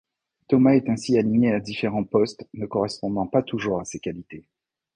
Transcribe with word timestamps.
Thomas 0.47 0.77
est 0.77 0.89
ainsi 0.89 1.15
aligné 1.15 1.51
à 1.53 1.59
différents 1.59 2.03
postes 2.05 2.47
ne 2.55 2.65
correspondant 2.65 3.27
pas 3.27 3.43
toujours 3.43 3.79
à 3.79 3.85
ses 3.85 3.99
qualités. 3.99 4.47